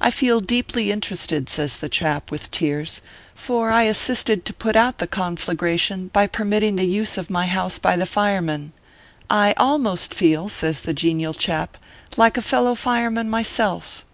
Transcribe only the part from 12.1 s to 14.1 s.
like a fellow fire man myself."